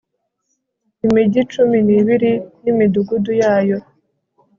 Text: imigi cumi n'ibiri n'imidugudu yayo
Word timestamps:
imigi 1.05 1.41
cumi 1.51 1.77
n'ibiri 1.87 2.33
n'imidugudu 2.63 3.31
yayo 3.41 3.77